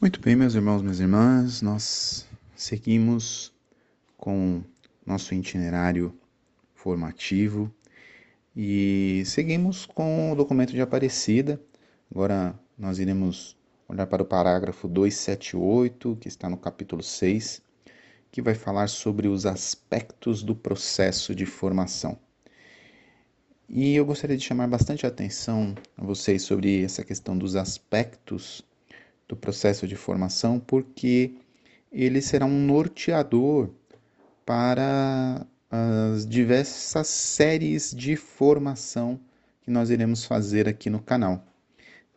Muito 0.00 0.18
bem, 0.18 0.34
meus 0.34 0.54
irmãos, 0.54 0.80
minhas 0.80 0.98
irmãs, 0.98 1.60
nós 1.60 2.26
seguimos 2.56 3.52
com 4.16 4.62
nosso 5.04 5.34
itinerário 5.34 6.18
formativo 6.74 7.70
e 8.56 9.22
seguimos 9.26 9.84
com 9.84 10.32
o 10.32 10.34
documento 10.34 10.72
de 10.72 10.80
Aparecida. 10.80 11.60
Agora 12.10 12.58
nós 12.78 12.98
iremos 12.98 13.54
olhar 13.86 14.06
para 14.06 14.22
o 14.22 14.24
parágrafo 14.24 14.88
278, 14.88 16.16
que 16.18 16.28
está 16.28 16.48
no 16.48 16.56
capítulo 16.56 17.02
6, 17.02 17.60
que 18.32 18.40
vai 18.40 18.54
falar 18.54 18.88
sobre 18.88 19.28
os 19.28 19.44
aspectos 19.44 20.42
do 20.42 20.56
processo 20.56 21.34
de 21.34 21.44
formação. 21.44 22.18
E 23.68 23.96
eu 23.96 24.06
gostaria 24.06 24.38
de 24.38 24.44
chamar 24.44 24.66
bastante 24.66 25.06
atenção 25.06 25.74
a 25.94 26.02
vocês 26.02 26.40
sobre 26.40 26.82
essa 26.82 27.04
questão 27.04 27.36
dos 27.36 27.54
aspectos 27.54 28.64
do 29.30 29.36
processo 29.36 29.86
de 29.86 29.94
formação, 29.94 30.58
porque 30.58 31.36
ele 31.92 32.20
será 32.20 32.44
um 32.44 32.66
norteador 32.66 33.70
para 34.44 35.46
as 35.70 36.26
diversas 36.26 37.06
séries 37.06 37.94
de 37.96 38.16
formação 38.16 39.20
que 39.62 39.70
nós 39.70 39.88
iremos 39.88 40.24
fazer 40.24 40.68
aqui 40.68 40.90
no 40.90 41.00
canal. 41.00 41.46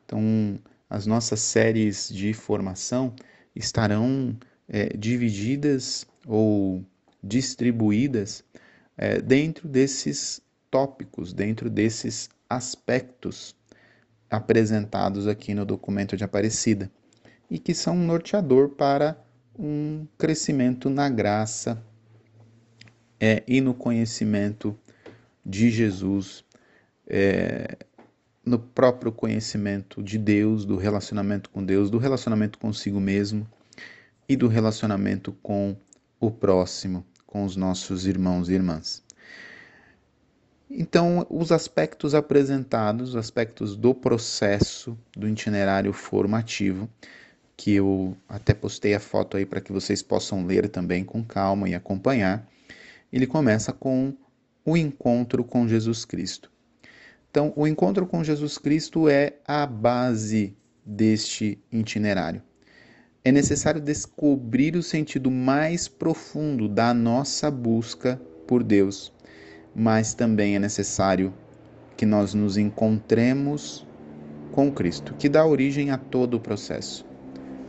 Então, 0.03 0.58
as 0.89 1.05
nossas 1.05 1.39
séries 1.39 2.09
de 2.09 2.34
formação 2.34 3.14
estarão 3.55 4.36
é, 4.67 4.98
divididas 4.98 6.08
ou 6.25 6.84
distribuídas 7.23 8.44
é, 8.98 9.22
dentro 9.22 9.67
desses 9.67 10.41
tópicos, 10.72 11.31
dentro 11.31 11.70
desses 11.70 12.27
aspectos 12.50 13.55
apresentados 14.31 15.27
aqui 15.27 15.53
no 15.53 15.64
documento 15.64 16.17
de 16.17 16.23
Aparecida 16.23 16.89
e 17.49 17.59
que 17.59 17.73
são 17.73 17.95
um 17.95 18.05
norteador 18.05 18.69
para 18.69 19.17
um 19.58 20.08
crescimento 20.17 20.89
na 20.89 21.09
graça 21.09 21.81
é, 23.19 23.44
e 23.47 23.61
no 23.61 23.73
conhecimento 23.73 24.77
de 25.45 25.69
Jesus, 25.69 26.44
é, 27.08 27.77
no 28.45 28.59
próprio 28.59 29.11
conhecimento 29.11 30.02
de 30.02 30.17
Deus, 30.17 30.66
do 30.66 30.75
relacionamento 30.75 31.49
com 31.49 31.64
Deus, 31.64 31.89
do 31.89 31.97
relacionamento 31.97 32.58
consigo 32.58 32.99
mesmo 32.99 33.47
e 34.27 34.36
do 34.36 34.47
relacionamento 34.47 35.31
com 35.44 35.75
o 36.19 36.31
próximo, 36.31 37.05
com 37.25 37.44
os 37.45 37.55
nossos 37.55 38.05
irmãos 38.05 38.49
e 38.49 38.53
irmãs. 38.53 39.03
Então, 40.69 41.25
os 41.30 41.52
aspectos 41.52 42.16
apresentados, 42.16 43.09
os 43.09 43.16
aspectos 43.16 43.75
do 43.75 43.94
processo 43.94 44.97
do 45.16 45.27
itinerário 45.27 45.94
formativo, 45.94 46.89
que 47.64 47.75
eu 47.75 48.17
até 48.28 48.53
postei 48.53 48.94
a 48.94 49.00
foto 49.00 49.38
aí 49.38 49.45
para 49.45 49.61
que 49.61 49.72
vocês 49.72 50.03
possam 50.03 50.45
ler 50.45 50.67
também 50.67 51.02
com 51.02 51.23
calma 51.23 51.70
e 51.70 51.73
acompanhar. 51.73 52.45
Ele 53.09 53.25
começa 53.25 53.72
com 53.72 54.14
o 54.66 54.75
encontro 54.75 55.45
com 55.45 55.66
Jesus 55.66 56.03
Cristo. 56.03 56.52
Então, 57.31 57.53
o 57.55 57.66
encontro 57.66 58.05
com 58.05 58.22
Jesus 58.22 58.58
Cristo 58.58 59.08
é 59.08 59.36
a 59.47 59.66
base 59.66 60.53
deste 60.86 61.58
itinerário. 61.72 62.44
É 63.23 63.31
necessário 63.31 63.80
descobrir 63.80 64.75
o 64.75 64.83
sentido 64.83 65.31
mais 65.31 65.88
profundo 65.88 66.67
da 66.67 66.94
nossa 66.94 67.50
busca 67.50 68.22
por 68.45 68.61
Deus, 68.61 69.14
mas 69.73 70.14
também 70.14 70.58
é 70.58 70.59
necessário 70.59 71.33
que 71.95 72.05
nós 72.05 72.33
nos 72.33 72.58
encontremos 72.58 73.88
com 74.52 74.70
Cristo, 74.70 75.14
que 75.14 75.30
dá 75.30 75.45
origem 75.45 75.92
a 75.92 75.98
todo 75.98 76.33
o 76.33 76.42
processo 76.42 77.12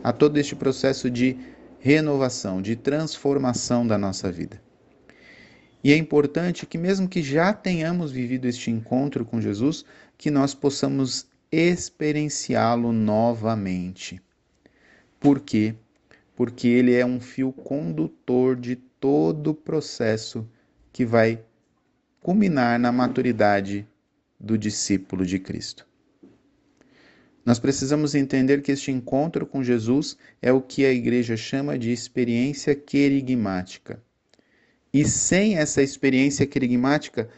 a 0.05 0.13
todo 0.13 0.37
este 0.37 0.55
processo 0.55 1.09
de 1.09 1.35
renovação, 1.79 2.61
de 2.61 2.75
transformação 2.75 3.87
da 3.87 3.97
nossa 3.97 4.31
vida. 4.31 4.61
E 5.83 5.91
é 5.91 5.97
importante 5.97 6.67
que, 6.67 6.77
mesmo 6.77 7.09
que 7.09 7.23
já 7.23 7.51
tenhamos 7.51 8.11
vivido 8.11 8.45
este 8.45 8.69
encontro 8.69 9.25
com 9.25 9.41
Jesus, 9.41 9.83
que 10.15 10.29
nós 10.29 10.53
possamos 10.53 11.25
experienciá-lo 11.51 12.91
novamente. 12.91 14.21
Por 15.19 15.39
quê? 15.39 15.73
Porque 16.35 16.67
ele 16.67 16.93
é 16.93 17.03
um 17.03 17.19
fio 17.19 17.51
condutor 17.51 18.55
de 18.55 18.75
todo 18.75 19.47
o 19.47 19.55
processo 19.55 20.47
que 20.93 21.03
vai 21.03 21.43
culminar 22.21 22.79
na 22.79 22.91
maturidade 22.91 23.87
do 24.39 24.55
discípulo 24.55 25.25
de 25.25 25.39
Cristo. 25.39 25.83
Nós 27.45 27.59
precisamos 27.59 28.15
entender 28.15 28.63
que 28.63 28.71
este 28.71 28.91
encontro 28.91 29.45
com 29.45 29.63
Jesus 29.63 30.17
é 30.41 30.51
o 30.51 30.59
que 30.59 30.83
a 30.83 30.91
igreja 30.91 31.37
chama 31.37 31.77
de 31.77 31.91
experiência 31.91 32.73
querigmática. 32.73 34.01
E 34.91 35.05
sem 35.05 35.57
essa 35.57 35.83
experiência 35.83 36.47
querigmática, 36.47 37.29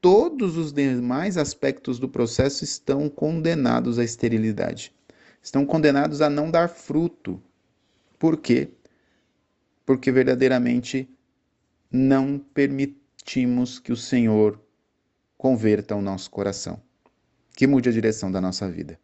todos 0.00 0.56
os 0.56 0.72
demais 0.72 1.36
aspectos 1.36 1.98
do 1.98 2.08
processo 2.08 2.62
estão 2.62 3.08
condenados 3.08 3.98
à 3.98 4.04
esterilidade. 4.04 4.94
Estão 5.42 5.66
condenados 5.66 6.20
a 6.20 6.30
não 6.30 6.48
dar 6.48 6.68
fruto. 6.68 7.42
Por 8.20 8.36
quê? 8.36 8.68
Porque 9.84 10.12
verdadeiramente 10.12 11.08
não 11.90 12.38
permitimos 12.38 13.80
que 13.80 13.90
o 13.90 13.96
Senhor 13.96 14.60
converta 15.36 15.96
o 15.96 16.02
nosso 16.02 16.30
coração, 16.30 16.80
que 17.56 17.66
mude 17.66 17.88
a 17.88 17.92
direção 17.92 18.30
da 18.30 18.40
nossa 18.40 18.70
vida. 18.70 18.96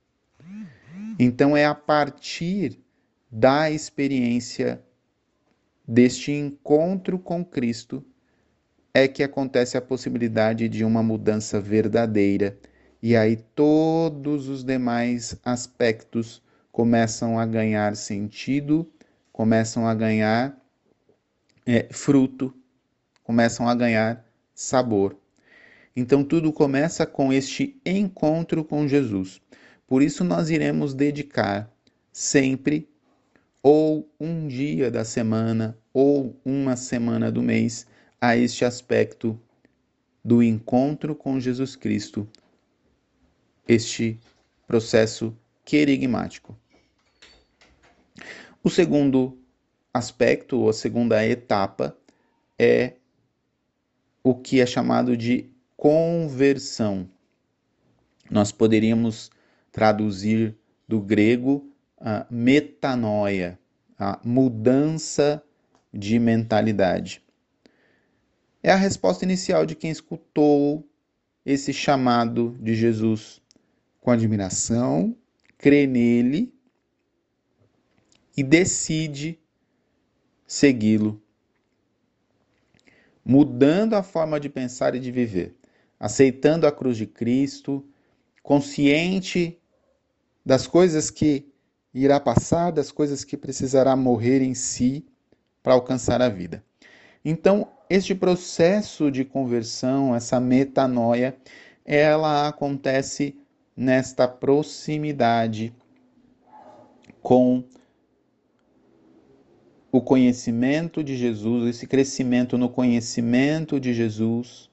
Então 1.18 1.56
é 1.56 1.64
a 1.64 1.74
partir 1.74 2.78
da 3.30 3.70
experiência 3.70 4.82
deste 5.86 6.32
encontro 6.32 7.18
com 7.18 7.44
Cristo 7.44 8.04
é 8.92 9.06
que 9.06 9.22
acontece 9.22 9.76
a 9.76 9.82
possibilidade 9.82 10.68
de 10.68 10.84
uma 10.84 11.02
mudança 11.02 11.60
verdadeira 11.60 12.58
e 13.02 13.16
aí 13.16 13.36
todos 13.36 14.48
os 14.48 14.64
demais 14.64 15.36
aspectos 15.44 16.42
começam 16.72 17.38
a 17.38 17.46
ganhar 17.46 17.96
sentido, 17.96 18.90
começam 19.32 19.86
a 19.86 19.94
ganhar 19.94 20.58
é, 21.64 21.86
fruto, 21.90 22.54
começam 23.22 23.68
a 23.68 23.74
ganhar 23.74 24.24
sabor. 24.54 25.16
Então 25.94 26.22
tudo 26.22 26.52
começa 26.52 27.06
com 27.06 27.32
este 27.32 27.80
encontro 27.86 28.62
com 28.62 28.86
Jesus. 28.86 29.40
Por 29.86 30.02
isso, 30.02 30.24
nós 30.24 30.50
iremos 30.50 30.94
dedicar 30.94 31.70
sempre, 32.12 32.88
ou 33.62 34.08
um 34.18 34.48
dia 34.48 34.90
da 34.90 35.04
semana, 35.04 35.78
ou 35.92 36.38
uma 36.44 36.76
semana 36.76 37.30
do 37.30 37.42
mês, 37.42 37.86
a 38.20 38.36
este 38.36 38.64
aspecto 38.64 39.38
do 40.24 40.42
encontro 40.42 41.14
com 41.14 41.38
Jesus 41.38 41.76
Cristo, 41.76 42.28
este 43.68 44.18
processo 44.66 45.36
querigmático. 45.64 46.58
O 48.62 48.68
segundo 48.68 49.38
aspecto, 49.94 50.58
ou 50.58 50.68
a 50.68 50.72
segunda 50.72 51.24
etapa, 51.24 51.96
é 52.58 52.94
o 54.22 54.34
que 54.34 54.60
é 54.60 54.66
chamado 54.66 55.16
de 55.16 55.48
conversão. 55.76 57.08
Nós 58.28 58.50
poderíamos 58.50 59.30
traduzir 59.76 60.56
do 60.88 61.02
grego 61.02 61.70
a 62.00 62.26
metanoia, 62.30 63.58
a 63.98 64.18
mudança 64.24 65.42
de 65.92 66.18
mentalidade. 66.18 67.22
É 68.62 68.72
a 68.72 68.76
resposta 68.76 69.26
inicial 69.26 69.66
de 69.66 69.74
quem 69.74 69.90
escutou 69.90 70.88
esse 71.44 71.74
chamado 71.74 72.56
de 72.58 72.74
Jesus. 72.74 73.42
Com 74.00 74.10
admiração, 74.10 75.14
crê 75.58 75.86
nele 75.86 76.54
e 78.34 78.42
decide 78.42 79.38
segui-lo, 80.46 81.20
mudando 83.22 83.92
a 83.92 84.02
forma 84.02 84.40
de 84.40 84.48
pensar 84.48 84.94
e 84.94 85.00
de 85.00 85.12
viver, 85.12 85.54
aceitando 86.00 86.66
a 86.66 86.72
cruz 86.72 86.96
de 86.96 87.06
Cristo, 87.06 87.84
consciente 88.42 89.60
das 90.46 90.68
coisas 90.68 91.10
que 91.10 91.44
irá 91.92 92.20
passar, 92.20 92.70
das 92.70 92.92
coisas 92.92 93.24
que 93.24 93.36
precisará 93.36 93.96
morrer 93.96 94.40
em 94.42 94.54
si 94.54 95.04
para 95.60 95.74
alcançar 95.74 96.22
a 96.22 96.28
vida. 96.28 96.64
Então, 97.24 97.66
este 97.90 98.14
processo 98.14 99.10
de 99.10 99.24
conversão, 99.24 100.14
essa 100.14 100.38
metanoia, 100.38 101.36
ela 101.84 102.46
acontece 102.46 103.36
nesta 103.76 104.28
proximidade 104.28 105.74
com 107.20 107.64
o 109.90 110.00
conhecimento 110.00 111.02
de 111.02 111.16
Jesus, 111.16 111.66
esse 111.68 111.88
crescimento 111.88 112.56
no 112.56 112.68
conhecimento 112.68 113.80
de 113.80 113.92
Jesus, 113.92 114.70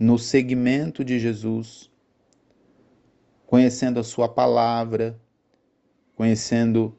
no 0.00 0.18
segmento 0.18 1.04
de 1.04 1.20
Jesus, 1.20 1.91
conhecendo 3.52 4.00
a 4.00 4.02
Sua 4.02 4.30
palavra, 4.30 5.20
conhecendo 6.14 6.96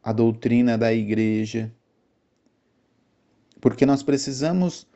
a 0.00 0.12
doutrina 0.12 0.78
da 0.78 0.94
igreja. 0.94 1.74
Porque 3.60 3.84
nós 3.84 4.00
precisamos, 4.00 4.86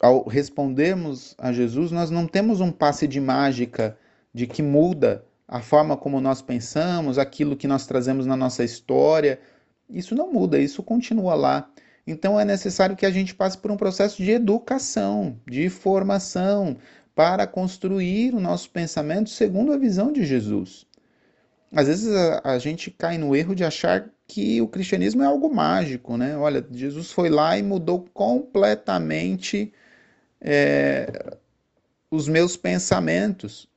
ao 0.00 0.26
respondermos 0.26 1.34
a 1.36 1.52
Jesus, 1.52 1.90
nós 1.90 2.10
não 2.10 2.26
temos 2.26 2.62
um 2.62 2.72
passe 2.72 3.06
de 3.06 3.20
mágica 3.20 3.98
de 4.32 4.46
que 4.46 4.62
muda 4.62 5.22
a 5.46 5.60
forma 5.60 5.98
como 5.98 6.18
nós 6.18 6.40
pensamos, 6.40 7.18
aquilo 7.18 7.54
que 7.54 7.68
nós 7.68 7.86
trazemos 7.86 8.24
na 8.24 8.38
nossa 8.38 8.64
história. 8.64 9.38
Isso 9.86 10.14
não 10.14 10.32
muda, 10.32 10.58
isso 10.58 10.82
continua 10.82 11.34
lá. 11.34 11.70
Então 12.06 12.40
é 12.40 12.44
necessário 12.46 12.96
que 12.96 13.04
a 13.04 13.10
gente 13.10 13.34
passe 13.34 13.58
por 13.58 13.70
um 13.70 13.76
processo 13.76 14.22
de 14.22 14.30
educação, 14.30 15.38
de 15.46 15.68
formação, 15.68 16.78
para 17.18 17.48
construir 17.48 18.32
o 18.32 18.38
nosso 18.38 18.70
pensamento 18.70 19.28
segundo 19.28 19.72
a 19.72 19.76
visão 19.76 20.12
de 20.12 20.24
Jesus. 20.24 20.86
Às 21.74 21.88
vezes 21.88 22.14
a, 22.14 22.52
a, 22.52 22.58
gente 22.60 22.92
cai 22.92 23.18
no 23.18 23.34
erro 23.34 23.56
de 23.56 23.64
achar 23.64 24.08
que 24.24 24.60
o 24.60 24.68
cristianismo 24.68 25.24
é 25.24 25.26
algo 25.26 25.52
mágico, 25.52 26.16
né? 26.16 26.36
Olha, 26.36 26.64
Jesus 26.70 27.10
foi 27.10 27.28
lá 27.28 27.58
e 27.58 27.62
mudou 27.64 28.06
completamente 28.14 29.72
é, 30.40 31.34
os 32.08 32.28
meus 32.28 32.56
pensamentos. 32.56 33.68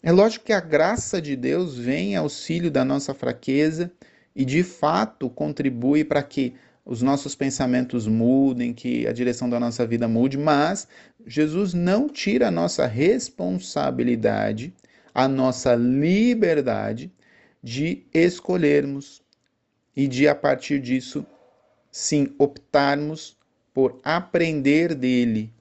É 0.00 0.12
lógico 0.12 0.44
que 0.44 0.52
a 0.52 0.60
graça 0.60 1.20
de 1.20 1.34
Deus 1.34 1.76
vem 1.76 2.14
auxílio 2.14 2.70
da 2.70 2.84
nossa 2.84 3.12
fraqueza 3.12 3.90
e 4.32 4.44
de 4.44 4.62
fato 4.62 5.28
contribui 5.28 6.04
para 6.04 6.22
que 6.22 6.54
os 6.88 7.02
nossos 7.02 7.34
pensamentos 7.34 8.06
mudem, 8.06 8.72
que 8.72 9.06
a 9.06 9.12
direção 9.12 9.48
da 9.48 9.60
nossa 9.60 9.86
vida 9.86 10.08
mude, 10.08 10.38
mas 10.38 10.88
Jesus 11.26 11.74
não 11.74 12.08
tira 12.08 12.48
a 12.48 12.50
nossa 12.50 12.86
responsabilidade, 12.86 14.72
a 15.14 15.28
nossa 15.28 15.74
liberdade 15.74 17.12
de 17.62 18.04
escolhermos 18.14 19.20
e 19.94 20.08
de, 20.08 20.26
a 20.26 20.34
partir 20.34 20.80
disso, 20.80 21.26
sim, 21.92 22.34
optarmos 22.38 23.36
por 23.74 24.00
aprender 24.02 24.94
dele, 24.94 25.52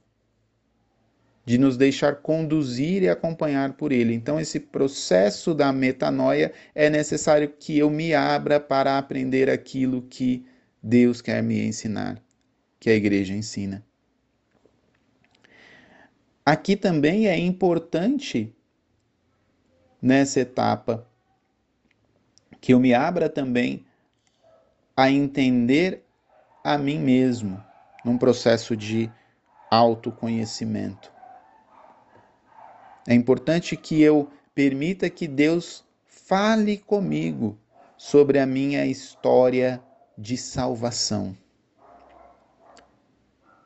de 1.45 1.57
nos 1.57 1.75
deixar 1.75 2.15
conduzir 2.21 3.03
e 3.03 3.09
acompanhar 3.09 3.73
por 3.73 3.91
ele. 3.91 4.13
Então, 4.13 4.39
esse 4.39 4.61
processo 4.61 5.53
da 5.53 5.73
metanoia 5.73 6.53
é 6.73 6.89
necessário 6.89 7.51
que 7.59 7.77
eu 7.77 7.89
me 7.89 8.13
abra 8.13 8.61
para 8.61 8.97
aprender 8.97 9.49
aquilo 9.49 10.01
que 10.03 10.45
Deus 10.81 11.21
quer 11.21 11.41
me 11.41 11.65
ensinar, 11.65 12.21
que 12.79 12.89
a 12.89 12.93
igreja 12.93 13.33
ensina. 13.33 13.85
Aqui 16.45 16.75
também 16.77 17.27
é 17.27 17.37
importante, 17.37 18.55
nessa 20.01 20.39
etapa, 20.39 21.05
que 22.61 22.73
eu 22.73 22.79
me 22.79 22.93
abra 22.93 23.29
também 23.29 23.85
a 24.95 25.11
entender 25.11 26.03
a 26.63 26.77
mim 26.77 26.99
mesmo, 26.99 27.61
num 28.03 28.17
processo 28.17 28.75
de 28.75 29.11
autoconhecimento. 29.69 31.11
É 33.07 33.13
importante 33.13 33.75
que 33.75 34.01
eu 34.01 34.29
permita 34.53 35.09
que 35.09 35.27
Deus 35.27 35.85
fale 36.05 36.77
comigo 36.77 37.57
sobre 37.97 38.39
a 38.39 38.45
minha 38.45 38.85
história 38.85 39.81
de 40.17 40.35
salvação. 40.37 41.37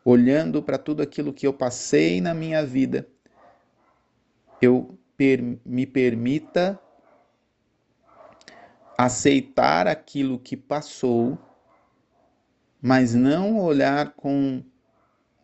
Olhando 0.04 0.62
para 0.62 0.78
tudo 0.78 1.02
aquilo 1.02 1.32
que 1.32 1.48
eu 1.48 1.54
passei 1.54 2.20
na 2.20 2.34
minha 2.34 2.66
vida, 2.66 3.08
eu 4.62 4.98
me 5.64 5.86
permita 5.86 6.80
aceitar 8.98 9.88
aquilo 9.88 10.40
que 10.40 10.58
passou, 10.58 11.38
mas 12.82 13.14
não 13.14 13.60
olhar 13.60 14.14
com 14.14 14.64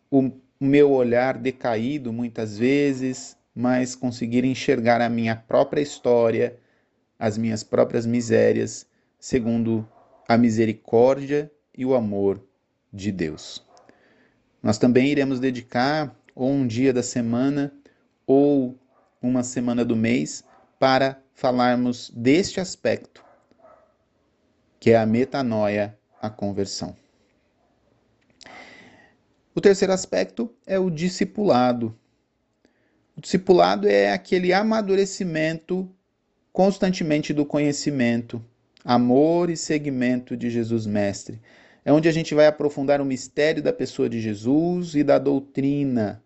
o 0.10 0.31
meu 0.60 0.92
olhar 0.92 1.38
decaído 1.38 2.12
muitas 2.12 2.57
vezes, 2.57 3.38
mas 3.53 3.95
conseguir 3.95 4.44
enxergar 4.44 5.01
a 5.01 5.10
minha 5.10 5.36
própria 5.36 5.81
história, 5.81 6.60
as 7.19 7.38
minhas 7.38 7.63
próprias 7.63 8.06
misérias, 8.06 8.88
segundo 9.19 9.88
a 10.27 10.38
misericórdia 10.38 11.51
e 11.75 11.85
o 11.85 11.95
amor 11.95 12.44
de 12.91 13.12
Deus. 13.12 13.63
Nós 14.62 14.77
também 14.77 15.07
iremos 15.07 15.39
dedicar 15.39 16.15
ou 16.35 16.50
um 16.51 16.68
dia 16.68 16.91
da 16.91 17.01
semana 17.01 17.74
ou 18.25 18.77
uma 19.21 19.44
semana 19.44 19.85
do 19.85 19.95
mês 19.95 20.44
para 20.77 21.21
falarmos 21.33 22.12
deste 22.13 22.59
aspecto, 22.59 23.24
que 24.79 24.91
é 24.91 24.97
a 24.97 25.06
metanoia, 25.06 25.97
a 26.21 26.29
conversão. 26.29 26.95
O 29.56 29.62
terceiro 29.62 29.94
aspecto 29.94 30.53
é 30.65 30.77
o 30.77 30.89
discipulado. 30.89 31.97
O 33.15 33.21
discipulado 33.21 33.88
é 33.88 34.12
aquele 34.12 34.53
amadurecimento 34.53 35.89
constantemente 36.51 37.33
do 37.33 37.45
conhecimento, 37.45 38.44
amor 38.83 39.50
e 39.50 39.57
seguimento 39.57 40.35
de 40.35 40.50
Jesus 40.50 40.85
Mestre. 40.85 41.41
É 41.83 41.91
onde 41.91 42.07
a 42.09 42.12
gente 42.12 42.35
vai 42.35 42.47
aprofundar 42.47 43.00
o 43.00 43.06
mistério 43.06 43.63
da 43.63 43.71
pessoa 43.71 44.09
de 44.09 44.19
Jesus 44.19 44.95
e 44.95 45.03
da 45.03 45.18
doutrina. 45.18 46.21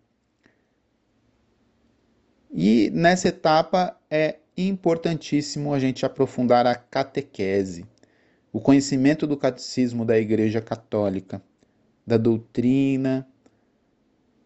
E 2.52 2.90
nessa 2.90 3.28
etapa 3.28 3.96
é 4.10 4.38
importantíssimo 4.56 5.72
a 5.72 5.78
gente 5.78 6.04
aprofundar 6.04 6.66
a 6.66 6.74
catequese, 6.74 7.86
o 8.52 8.60
conhecimento 8.60 9.26
do 9.26 9.36
catecismo 9.36 10.04
da 10.04 10.18
Igreja 10.18 10.60
Católica, 10.60 11.42
da 12.06 12.16
doutrina, 12.16 13.26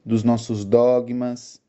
dos 0.05 0.23
nossos 0.23 0.65
dogmas, 0.65 1.61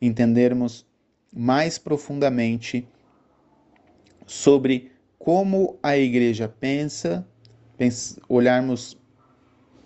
entendermos 0.00 0.84
mais 1.32 1.78
profundamente 1.78 2.88
sobre 4.26 4.90
como 5.24 5.78
a 5.82 5.96
igreja 5.96 6.46
pensa, 6.46 7.26
olharmos 8.28 8.94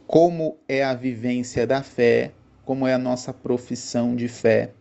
como 0.04 0.58
é 0.66 0.82
a 0.82 0.92
vivência 0.94 1.64
da 1.64 1.80
fé, 1.80 2.32
como 2.64 2.88
é 2.88 2.94
a 2.94 2.98
nossa 2.98 3.32
profissão 3.32 4.16
de 4.16 4.26
fé. 4.26 4.72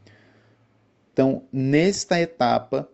Então, 1.13 1.43
nesta 1.53 2.19
etapa 2.19 2.89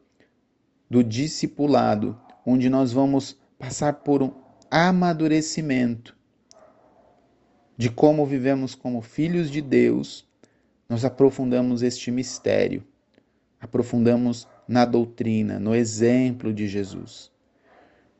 do 0.89 1.01
discipulado, 1.01 2.19
onde 2.45 2.69
nós 2.69 2.91
vamos 2.91 3.39
passar 3.57 3.93
por 3.93 4.21
um 4.21 4.33
amadurecimento 4.69 6.17
de 7.77 7.89
como 7.89 8.25
vivemos 8.25 8.75
como 8.75 9.01
filhos 9.01 9.49
de 9.49 9.61
Deus, 9.61 10.27
nós 10.89 11.05
aprofundamos 11.05 11.81
este 11.81 12.11
mistério, 12.11 12.83
aprofundamos 13.57 14.49
na 14.67 14.83
doutrina, 14.83 15.59
no 15.59 15.73
exemplo 15.73 16.53
de 16.53 16.67
Jesus. 16.67 17.31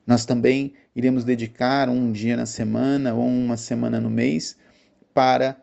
Nós 0.06 0.26
também 0.26 0.74
iremos 0.96 1.24
dedicar 1.24 1.90
um 1.90 2.12
dia 2.12 2.36
na 2.36 2.46
semana 2.46 3.14
ou 3.14 3.26
uma 3.26 3.58
semana 3.58 4.00
no 4.00 4.10
mês 4.10 4.58
para 5.14 5.62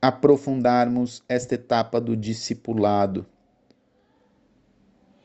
aprofundarmos 0.00 1.22
esta 1.28 1.54
etapa 1.54 1.98
do 1.98 2.14
discipulado, 2.14 3.26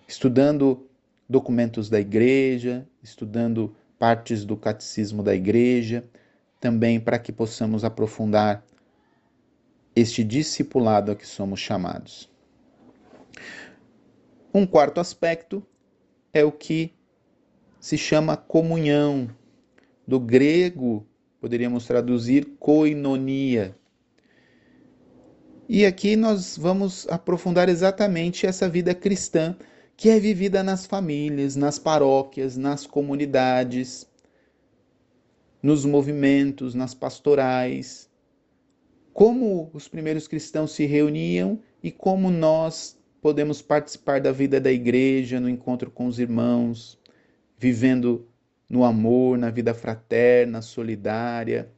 estudando 0.08 0.88
documentos 1.27 1.89
da 1.89 2.00
igreja, 2.00 2.88
estudando 3.03 3.75
partes 4.00 4.46
do 4.46 4.56
catecismo 4.56 5.22
da 5.22 5.36
igreja, 5.36 6.06
também 6.62 7.00
para 7.00 7.20
que 7.20 7.34
possamos 7.34 7.84
aprofundar 7.84 8.63
este 9.94 10.24
discipulado 10.24 11.12
a 11.12 11.15
que 11.15 11.27
somos 11.27 11.60
chamados. 11.60 12.29
Um 14.53 14.65
quarto 14.65 15.01
aspecto 15.01 15.62
é 16.34 16.44
o 16.44 16.51
que 16.51 16.94
se 17.79 17.98
chama 17.98 18.36
comunhão. 18.36 19.29
Do 20.07 20.19
grego, 20.19 21.05
poderíamos 21.39 21.86
traduzir 21.86 22.57
koinonia. 22.59 23.75
E 25.67 25.86
aqui 25.86 26.15
nós 26.15 26.57
vamos 26.57 27.07
aprofundar 27.09 27.69
exatamente 27.69 28.48
essa 28.48 28.67
vida 28.67 28.95
cristã 28.95 29.55
que 29.95 30.09
é 30.09 30.19
vivida 30.19 30.63
nas 30.63 30.88
famílias, 30.88 31.55
nas 31.55 31.77
paróquias, 31.77 32.57
nas 32.57 32.88
comunidades, 32.88 34.09
nos 35.62 35.86
movimentos, 35.86 36.74
nas 36.74 36.93
pastorais. 36.93 38.09
Como 39.13 39.69
os 39.74 39.88
primeiros 39.88 40.27
cristãos 40.27 40.71
se 40.71 40.86
reuniam 40.86 41.59
e 41.83 41.91
como 41.91 42.31
nós 42.31 42.98
podemos 43.21 43.62
participar 43.62 44.21
da 44.21 44.31
vida 44.31 44.59
da 44.59 44.71
igreja, 44.71 45.39
no 45.39 45.50
encontro 45.50 45.91
com 45.91 46.07
os 46.07 46.17
irmãos, 46.17 46.99
vivendo 47.59 48.25
no 48.69 48.85
amor, 48.85 49.37
na 49.37 49.49
vida 49.49 49.73
fraterna, 49.73 50.61
solidária. 50.61 51.69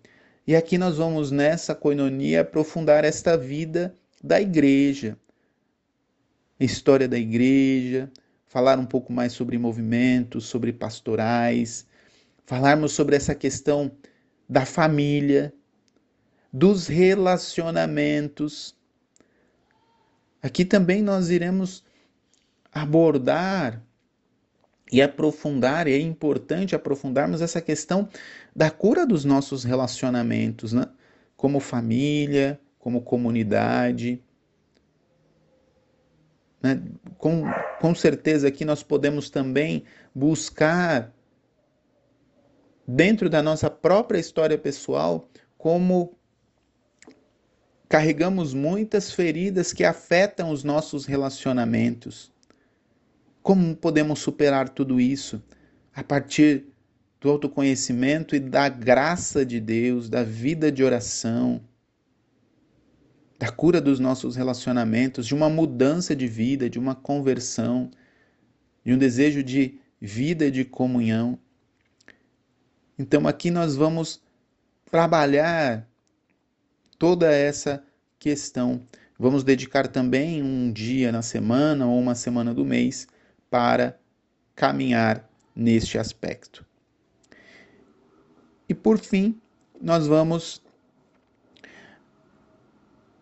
E 0.45 0.55
aqui 0.55 0.77
nós 0.77 0.97
vamos 0.97 1.31
nessa 1.31 1.73
coinonia 1.73 2.41
aprofundar 2.41 3.03
esta 3.03 3.35
vida 3.35 3.95
da 4.23 4.39
igreja, 4.39 5.17
história 6.59 7.07
da 7.07 7.17
igreja, 7.17 8.11
falar 8.45 8.77
um 8.77 8.85
pouco 8.85 9.11
mais 9.11 9.33
sobre 9.33 9.57
movimentos, 9.57 10.45
sobre 10.45 10.71
pastorais, 10.71 11.87
falarmos 12.45 12.91
sobre 12.91 13.15
essa 13.15 13.33
questão 13.33 13.91
da 14.47 14.65
família, 14.65 15.51
dos 16.53 16.85
relacionamentos. 16.85 18.75
Aqui 20.43 20.63
também 20.65 21.01
nós 21.01 21.29
iremos 21.29 21.83
abordar 22.71 23.81
e 24.91 25.01
aprofundar, 25.01 25.87
e 25.87 25.93
é 25.93 25.99
importante 25.99 26.75
aprofundarmos 26.75 27.41
essa 27.41 27.61
questão 27.61 28.09
da 28.53 28.69
cura 28.69 29.05
dos 29.05 29.23
nossos 29.23 29.63
relacionamentos, 29.63 30.73
né? 30.73 30.85
como 31.37 31.59
família, 31.59 32.59
como 32.77 33.01
comunidade. 33.01 34.21
Né? 36.61 36.81
Com, 37.17 37.43
com 37.79 37.95
certeza 37.95 38.49
aqui 38.49 38.65
nós 38.65 38.83
podemos 38.83 39.29
também 39.29 39.85
buscar, 40.13 41.13
dentro 42.85 43.29
da 43.29 43.41
nossa 43.41 43.69
própria 43.69 44.19
história 44.19 44.57
pessoal, 44.57 45.29
como 45.57 46.17
carregamos 47.87 48.53
muitas 48.53 49.11
feridas 49.11 49.71
que 49.71 49.85
afetam 49.85 50.51
os 50.51 50.63
nossos 50.63 51.05
relacionamentos. 51.05 52.31
Como 53.41 53.75
podemos 53.75 54.19
superar 54.19 54.69
tudo 54.69 54.99
isso? 54.99 55.41
A 55.93 56.03
partir 56.03 56.65
do 57.19 57.29
autoconhecimento 57.29 58.35
e 58.35 58.39
da 58.39 58.69
graça 58.69 59.45
de 59.45 59.59
Deus, 59.59 60.09
da 60.09 60.23
vida 60.23 60.71
de 60.71 60.83
oração, 60.83 61.61
da 63.39 63.51
cura 63.51 63.81
dos 63.81 63.99
nossos 63.99 64.35
relacionamentos, 64.35 65.25
de 65.25 65.33
uma 65.33 65.49
mudança 65.49 66.15
de 66.15 66.27
vida, 66.27 66.69
de 66.69 66.77
uma 66.77 66.93
conversão, 66.93 67.89
de 68.85 68.93
um 68.93 68.97
desejo 68.97 69.43
de 69.43 69.79
vida 69.99 70.45
e 70.45 70.51
de 70.51 70.63
comunhão. 70.63 71.37
Então 72.97 73.27
aqui 73.27 73.49
nós 73.49 73.75
vamos 73.75 74.21
trabalhar 74.89 75.87
toda 76.99 77.31
essa 77.31 77.83
questão. 78.19 78.85
Vamos 79.17 79.43
dedicar 79.43 79.87
também 79.87 80.43
um 80.43 80.71
dia 80.71 81.11
na 81.11 81.23
semana 81.23 81.87
ou 81.87 81.99
uma 81.99 82.13
semana 82.13 82.53
do 82.53 82.63
mês 82.63 83.07
para 83.51 83.99
caminhar 84.55 85.29
neste 85.53 85.97
aspecto. 85.97 86.65
E 88.67 88.73
por 88.73 88.97
fim, 88.97 89.39
nós 89.81 90.07
vamos 90.07 90.63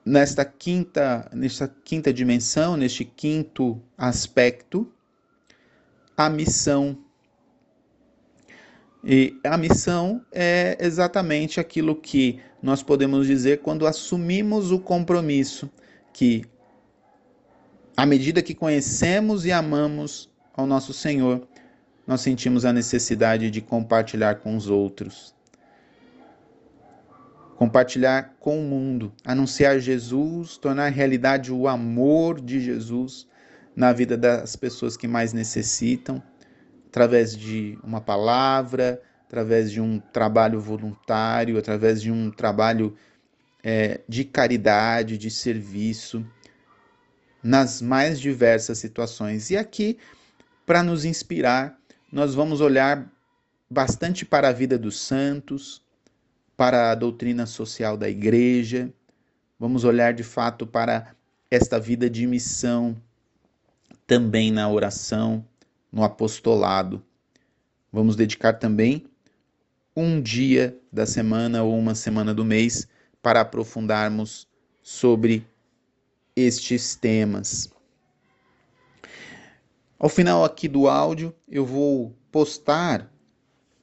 nesta 0.05 0.45
quinta, 0.45 1.27
nesta 1.33 1.67
quinta 1.67 2.13
dimensão, 2.13 2.77
neste 2.77 3.03
quinto 3.03 3.81
aspecto, 3.98 4.91
a 6.15 6.29
missão. 6.29 6.98
E 9.03 9.39
a 9.43 9.57
missão 9.57 10.24
é 10.31 10.77
exatamente 10.79 11.59
aquilo 11.59 11.95
que 11.95 12.39
nós 12.62 12.83
podemos 12.83 13.25
dizer 13.25 13.62
quando 13.62 13.88
assumimos 13.88 14.71
o 14.71 14.79
compromisso 14.79 15.71
que 16.13 16.43
à 18.00 18.06
medida 18.06 18.41
que 18.41 18.56
conhecemos 18.56 19.46
e 19.46 19.51
amamos 19.51 20.32
ao 20.56 20.65
nosso 20.65 20.94
Senhor, 20.94 21.46
nós 22.08 22.22
sentimos 22.22 22.63
a 22.63 22.72
necessidade 22.72 23.51
de 23.51 23.60
compartilhar 23.60 24.36
com 24.36 24.56
os 24.56 24.70
outros. 24.70 25.36
Compartilhar 27.58 28.38
com 28.39 28.58
o 28.58 28.63
mundo, 28.63 29.12
anunciar 29.25 29.79
Jesus, 29.79 30.56
tornar 30.56 30.88
realidade 30.94 31.51
o 31.51 31.68
amor 31.68 32.39
de 32.39 32.62
Jesus 32.62 33.27
na 33.75 33.91
vida 33.91 34.15
das 34.15 34.56
pessoas 34.56 34.96
que 34.96 35.06
mais 35.06 35.34
necessitam, 35.34 36.24
através 36.88 37.36
de 37.36 37.77
uma 37.84 38.00
palavra, 38.00 39.01
através 39.27 39.70
de 39.70 39.82
um 39.82 40.00
trabalho 40.00 40.62
voluntário, 40.62 41.58
através 41.58 42.01
de 42.01 42.10
um 42.10 42.32
trabalho 42.32 42.96
é, 43.62 44.00
de 44.08 44.24
caridade, 44.24 45.18
de 45.18 45.29
serviço 45.29 46.25
nas 47.43 47.81
mais 47.81 48.19
diversas 48.19 48.77
situações. 48.77 49.50
E 49.50 49.58
aqui, 49.58 49.98
para 50.65 50.84
nos 50.84 51.05
inspirar, 51.05 51.77
nós 52.12 52.36
vamos 52.36 52.62
olhar 52.62 53.10
bastante 53.69 54.25
para 54.25 54.50
a 54.50 54.53
vida 54.53 54.77
dos 54.77 55.00
santos, 55.00 55.81
para 56.58 56.91
a 56.91 56.96
doutrina 56.96 57.46
social 57.46 57.96
da 57.96 58.10
igreja, 58.10 58.91
vamos 59.60 59.84
olhar 59.84 60.13
de 60.13 60.24
fato 60.24 60.67
para 60.67 61.15
esta 61.50 61.79
vida 61.79 62.10
de 62.10 62.27
missão 62.27 62.96
também 64.05 64.51
na 64.51 64.69
oração, 64.69 65.46
no 65.91 66.03
apostolado. 66.03 67.03
Vamos 67.91 68.15
dedicar 68.15 68.53
também 68.53 69.05
um 69.96 70.22
dia 70.22 70.77
da 70.91 71.05
semana 71.05 71.63
ou 71.63 71.77
uma 71.77 71.96
semana 71.96 72.34
do 72.34 72.43
mês 72.43 72.88
para 73.22 73.41
aprofundarmos 73.41 74.48
sobre 74.81 75.46
estes 76.36 76.95
temas. 76.95 77.69
Ao 79.98 80.07
final 80.07 80.45
aqui 80.45 80.67
do 80.67 80.88
áudio, 80.88 81.36
eu 81.48 81.65
vou 81.65 82.15
postar 82.31 83.12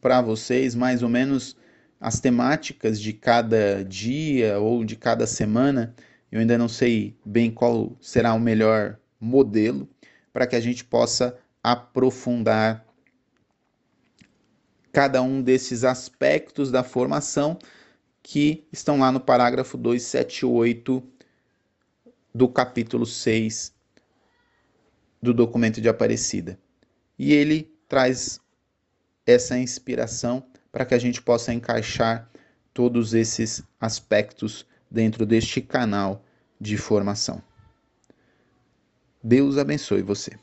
para 0.00 0.22
vocês 0.22 0.74
mais 0.74 1.02
ou 1.02 1.08
menos 1.08 1.56
as 2.00 2.20
temáticas 2.20 3.00
de 3.00 3.12
cada 3.12 3.84
dia 3.84 4.58
ou 4.58 4.84
de 4.84 4.96
cada 4.96 5.26
semana. 5.26 5.94
Eu 6.30 6.40
ainda 6.40 6.56
não 6.56 6.68
sei 6.68 7.16
bem 7.24 7.50
qual 7.50 7.96
será 8.00 8.32
o 8.34 8.40
melhor 8.40 8.98
modelo 9.20 9.88
para 10.32 10.46
que 10.46 10.56
a 10.56 10.60
gente 10.60 10.84
possa 10.84 11.36
aprofundar 11.62 12.86
cada 14.92 15.20
um 15.20 15.42
desses 15.42 15.84
aspectos 15.84 16.70
da 16.70 16.82
formação 16.82 17.58
que 18.22 18.66
estão 18.72 18.98
lá 18.98 19.12
no 19.12 19.20
parágrafo 19.20 19.76
278 19.76 21.02
do 22.36 22.46
capítulo 22.46 23.06
6 23.06 23.74
do 25.22 25.32
documento 25.32 25.80
de 25.80 25.88
Aparecida. 25.88 26.58
E 27.18 27.32
ele 27.32 27.74
traz 27.88 28.38
essa 29.24 29.58
inspiração 29.58 30.46
para 30.70 30.84
que 30.84 30.94
a 30.94 30.98
gente 30.98 31.22
possa 31.22 31.54
encaixar 31.54 32.30
todos 32.74 33.14
esses 33.14 33.62
aspectos 33.80 34.66
dentro 34.90 35.24
deste 35.24 35.62
canal 35.62 36.22
de 36.60 36.76
formação. 36.76 37.42
Deus 39.24 39.56
abençoe 39.56 40.02
você. 40.02 40.38